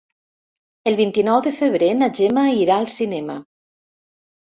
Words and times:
El 0.91 0.97
vint-i-nou 1.01 1.43
de 1.49 1.53
febrer 1.59 1.91
na 2.01 2.09
Gemma 2.23 2.49
irà 2.65 2.81
al 2.83 2.91
cinema. 2.99 3.41